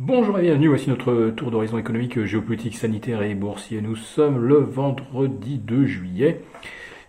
[0.00, 3.80] Bonjour et bienvenue, voici notre tour d'horizon économique, géopolitique, sanitaire et boursier.
[3.80, 6.40] Nous sommes le vendredi 2 juillet.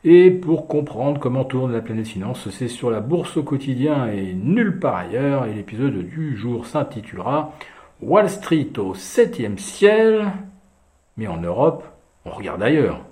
[0.03, 4.33] Et pour comprendre comment tourne la planète finance, c'est sur la bourse au quotidien et
[4.33, 5.45] nulle part ailleurs.
[5.45, 7.53] Et l'épisode du jour s'intitulera
[8.01, 10.31] Wall Street au septième ciel.
[11.15, 11.83] Mais en Europe,
[12.25, 13.05] on regarde ailleurs.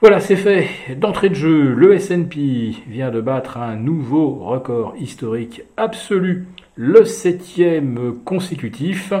[0.00, 0.66] Voilà, c'est fait.
[0.96, 8.14] D'entrée de jeu, le S&P vient de battre un nouveau record historique absolu, le septième
[8.24, 9.12] consécutif.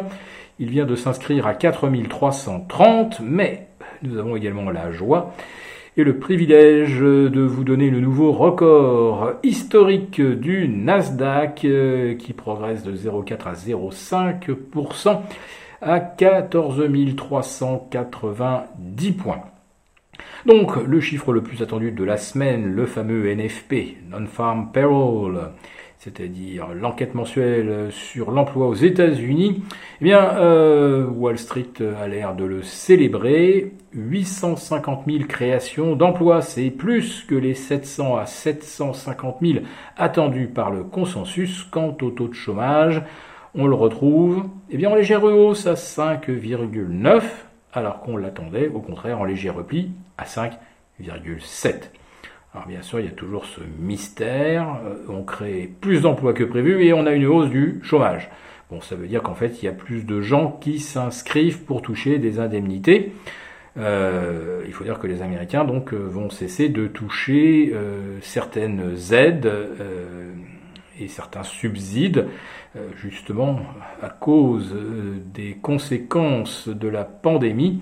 [0.58, 3.68] Il vient de s'inscrire à 4330, mais
[4.02, 5.34] nous avons également la joie
[5.98, 12.84] et le privilège de vous donner le nouveau record historique du Nasdaq euh, qui progresse
[12.84, 15.20] de 0,4 à 0,5%
[15.82, 16.82] à 14
[17.18, 19.42] 390 points.
[20.46, 25.50] Donc, le chiffre le plus attendu de la semaine, le fameux NFP, Non-Farm Payroll,
[25.98, 29.62] c'est-à-dire l'enquête mensuelle sur l'emploi aux États-Unis,
[30.00, 33.72] eh bien, euh, Wall Street a l'air de le célébrer.
[33.92, 39.58] 850 000 créations d'emplois, c'est plus que les 700 à 750 000
[39.96, 41.64] attendus par le consensus.
[41.70, 43.02] Quant au taux de chômage,
[43.54, 47.22] on le retrouve eh bien, en légère hausse à 5,9
[47.72, 51.90] alors qu'on l'attendait au contraire en léger repli à 5,7.
[52.52, 56.42] Alors bien sûr, il y a toujours ce mystère, euh, on crée plus d'emplois que
[56.42, 58.28] prévu et on a une hausse du chômage.
[58.70, 61.82] Bon, ça veut dire qu'en fait, il y a plus de gens qui s'inscrivent pour
[61.82, 63.12] toucher des indemnités.
[63.78, 67.72] Euh, il faut dire que les Américains donc euh, vont cesser de toucher
[68.20, 69.50] certaines aides
[71.00, 72.26] et certains subsides,
[72.96, 73.60] justement
[74.00, 74.74] à cause
[75.34, 77.80] des conséquences de la pandémie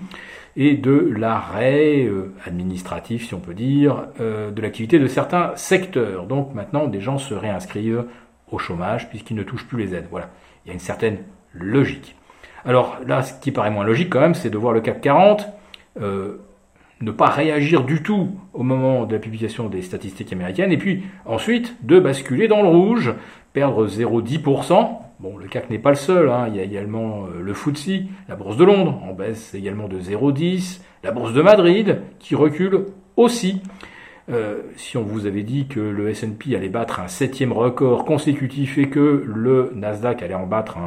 [0.59, 6.25] et de l'arrêt euh, administratif, si on peut dire, euh, de l'activité de certains secteurs.
[6.25, 8.05] Donc maintenant, des gens se réinscrivent
[8.51, 10.07] au chômage puisqu'ils ne touchent plus les aides.
[10.11, 10.29] Voilà,
[10.65, 11.19] il y a une certaine
[11.53, 12.17] logique.
[12.65, 15.47] Alors là, ce qui paraît moins logique quand même, c'est de voir le CAC 40
[16.01, 16.41] euh,
[17.01, 21.03] ne pas réagir du tout au moment de la publication des statistiques américaines, et puis
[21.25, 23.13] ensuite de basculer dans le rouge,
[23.53, 26.45] perdre 0,10%, Bon, le CAC n'est pas le seul, hein.
[26.47, 29.99] il y a également euh, le FTSE, la bourse de Londres en baisse également de
[29.99, 32.85] 0,10%, la bourse de Madrid qui recule
[33.17, 33.61] aussi.
[34.29, 38.77] Euh, si on vous avait dit que le S&P allait battre un septième record consécutif
[38.77, 40.77] et que le Nasdaq allait en battre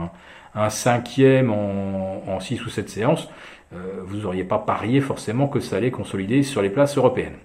[0.54, 3.28] un, cinquième en, six ou sept séances,
[4.04, 7.36] vous n'auriez pas parié forcément que ça allait consolider sur les places européennes.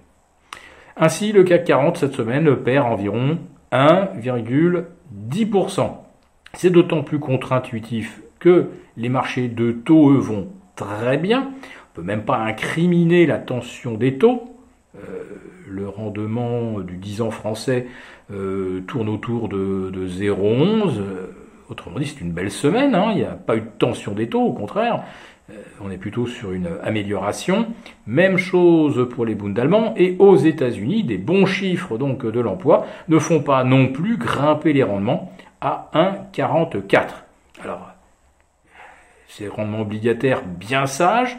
[0.96, 3.38] Ainsi, le CAC 40 cette semaine perd environ
[3.72, 5.90] 1,10%.
[6.54, 11.40] C'est d'autant plus contre-intuitif que les marchés de taux, eux, vont très bien.
[11.40, 14.56] On ne peut même pas incriminer la tension des taux.
[14.96, 15.24] Euh,
[15.68, 17.86] le rendement du 10 ans français
[18.32, 20.98] euh, tourne autour de, 0,11.
[20.98, 21.26] Euh,
[21.68, 22.94] autrement dit, c'est une belle semaine.
[22.94, 23.10] Hein.
[23.12, 25.04] Il n'y a pas eu de tension des taux, au contraire.
[25.80, 27.68] On est plutôt sur une amélioration.
[28.06, 29.94] Même chose pour les Bundes allemands.
[29.96, 34.72] Et aux États-Unis, des bons chiffres donc de l'emploi ne font pas non plus grimper
[34.72, 37.08] les rendements à 1,44.
[37.62, 37.88] Alors,
[39.28, 41.38] c'est rendement obligataire bien sage,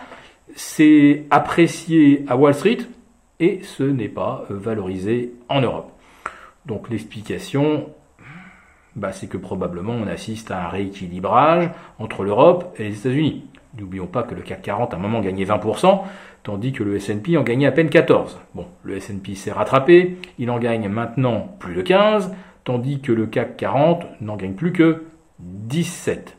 [0.55, 2.79] c'est apprécié à Wall Street
[3.39, 5.91] et ce n'est pas valorisé en Europe.
[6.65, 7.89] Donc l'explication,
[8.95, 11.69] bah, c'est que probablement on assiste à un rééquilibrage
[11.99, 13.45] entre l'Europe et les États-Unis.
[13.77, 16.01] N'oublions pas que le CAC 40 à un moment gagnait 20%,
[16.43, 18.39] tandis que le S&P en gagnait à peine 14.
[18.55, 23.27] Bon, le S&P s'est rattrapé, il en gagne maintenant plus de 15, tandis que le
[23.27, 25.03] CAC 40 n'en gagne plus que
[25.39, 26.37] 17.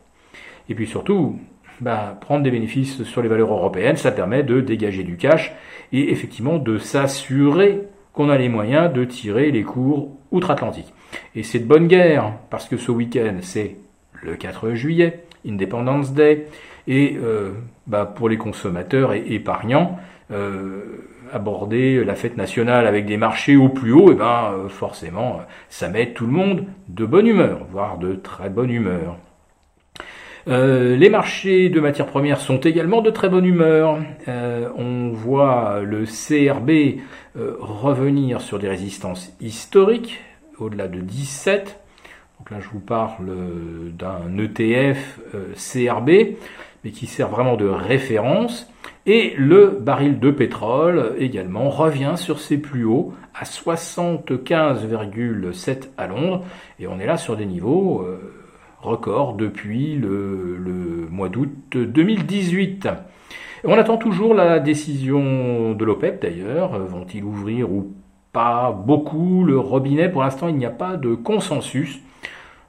[0.68, 1.38] Et puis surtout,
[1.80, 5.52] bah, prendre des bénéfices sur les valeurs européennes, ça permet de dégager du cash
[5.92, 10.92] et effectivement de s'assurer qu'on a les moyens de tirer les cours outre-Atlantique.
[11.34, 13.76] Et c'est de bonne guerre, parce que ce week-end, c'est
[14.22, 16.46] le 4 juillet, Independence Day,
[16.86, 17.52] et euh,
[17.86, 19.98] bah, pour les consommateurs et épargnants,
[20.32, 20.82] euh,
[21.32, 25.40] aborder la fête nationale avec des marchés au plus haut, et eh ben euh, forcément,
[25.68, 29.16] ça met tout le monde de bonne humeur, voire de très bonne humeur.
[30.46, 33.98] Les marchés de matières premières sont également de très bonne humeur.
[34.26, 36.98] On voit le CRB
[37.36, 40.18] revenir sur des résistances historiques,
[40.58, 41.78] au-delà de 17.
[42.40, 43.30] Donc là, je vous parle
[43.92, 45.20] d'un ETF
[45.54, 46.10] CRB,
[46.82, 48.68] mais qui sert vraiment de référence.
[49.06, 56.44] Et le baril de pétrole également revient sur ses plus hauts à 75,7 à Londres.
[56.78, 58.18] Et on est là sur des niveaux euh,
[58.82, 62.88] records depuis le, mois d'août 2018.
[63.64, 66.78] on attend toujours la décision de l'OPEP d'ailleurs.
[66.78, 67.92] Vont-ils ouvrir ou
[68.32, 70.08] pas beaucoup le robinet?
[70.08, 72.00] Pour l'instant, il n'y a pas de consensus.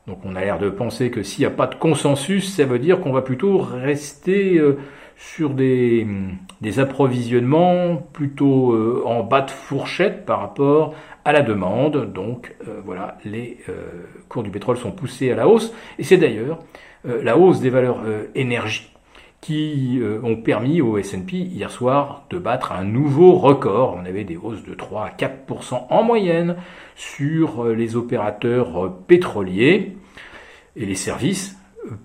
[0.07, 2.79] Donc on a l'air de penser que s'il n'y a pas de consensus, ça veut
[2.79, 4.79] dire qu'on va plutôt rester euh,
[5.15, 6.07] sur des,
[6.61, 12.11] des, approvisionnements plutôt euh, en bas de fourchette par rapport à la demande.
[12.11, 13.59] Donc euh, voilà, les
[14.27, 15.71] cours du pétrole sont poussés à la hausse.
[15.99, 16.59] Et c'est d'ailleurs
[17.03, 18.01] la hausse des valeurs
[18.35, 18.91] énergie
[19.41, 23.97] qui ont permis au S&P hier soir de battre un nouveau record.
[23.99, 26.57] On avait des hausses de 3 à 4% en moyenne
[26.95, 29.97] sur les opérateurs pétroliers
[30.75, 31.57] et les services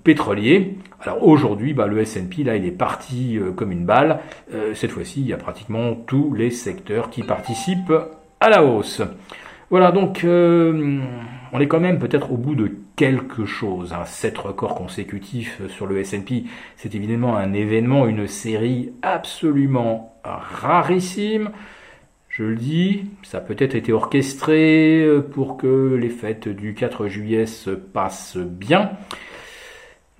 [0.04, 0.76] pétroliers.
[1.00, 4.20] Alors aujourd'hui, bah, le S&P là, il est parti euh, comme une balle.
[4.52, 7.92] Euh, cette fois-ci, il y a pratiquement tous les secteurs qui participent
[8.40, 9.02] à la hausse.
[9.70, 11.00] Voilà, donc euh,
[11.52, 13.92] on est quand même peut-être au bout de quelque chose.
[13.92, 14.04] Hein.
[14.04, 16.44] Sept records consécutifs sur le S&P,
[16.76, 21.50] c'est évidemment un événement, une série absolument rarissime.
[22.28, 27.08] Je le dis, ça a peut-être été orchestré euh, pour que les fêtes du 4
[27.08, 28.90] juillet se passent bien.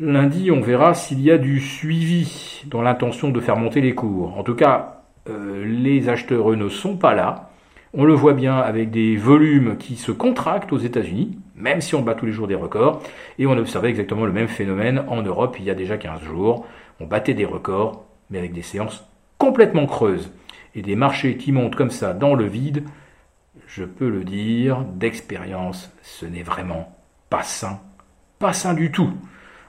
[0.01, 4.37] Lundi, on verra s'il y a du suivi dans l'intention de faire monter les cours.
[4.39, 7.51] En tout cas, euh, les acheteurs, ne sont pas là.
[7.94, 12.03] On le voit bien avec des volumes qui se contractent aux États-Unis, même si on
[12.03, 13.03] bat tous les jours des records.
[13.38, 16.67] Et on observait exactement le même phénomène en Europe il y a déjà 15 jours.
[17.00, 20.33] On battait des records, mais avec des séances complètement creuses
[20.75, 22.85] et des marchés qui montent comme ça dans le vide,
[23.67, 26.97] je peux le dire, d'expérience, ce n'est vraiment
[27.31, 27.81] pas sain.
[28.38, 29.11] Pas sain du tout.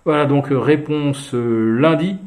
[0.06, 2.18] Voilà donc euh, réponse euh, lundi,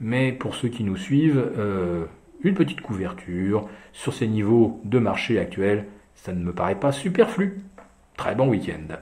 [0.00, 2.04] mais pour ceux qui nous suivent, euh,
[2.44, 7.62] une petite couverture sur ces niveaux de marché actuels, ça ne me paraît pas superflu.
[8.16, 8.96] Très bon week-end.